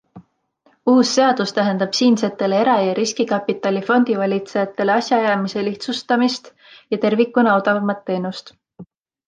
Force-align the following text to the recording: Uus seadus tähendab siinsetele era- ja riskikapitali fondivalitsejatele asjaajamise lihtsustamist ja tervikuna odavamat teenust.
Uus 0.93 1.09
seadus 1.17 1.51
tähendab 1.57 1.91
siinsetele 1.97 2.57
era- 2.61 2.77
ja 2.85 2.95
riskikapitali 3.01 3.85
fondivalitsejatele 3.91 4.95
asjaajamise 4.97 5.67
lihtsustamist 5.69 6.53
ja 6.97 7.03
tervikuna 7.07 7.57
odavamat 7.63 8.05
teenust. 8.13 8.55